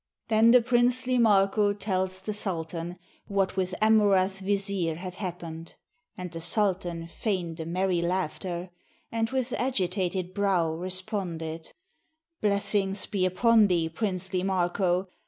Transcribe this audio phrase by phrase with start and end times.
[0.29, 5.75] Then the princely Marko tells the sultan What with Amurath Vizier had happened;
[6.17, 8.71] And the sultan feigned a merry laughter:
[9.11, 11.71] And with agitated brow responded,
[12.41, 15.07] "Blessings be upon thee, princely Marko!